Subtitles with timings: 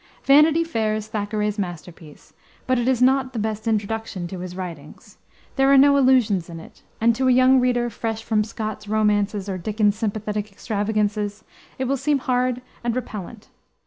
[0.23, 2.33] Vanity Fair is Thackeray's masterpiece,
[2.65, 5.19] but it is not the best introduction to his writings.
[5.57, 9.47] There are no illusions in it, and, to a young reader fresh from Scott's romances
[9.47, 11.43] or Dickens's sympathetic extravagances,
[11.77, 13.49] it will seem hard and repellant.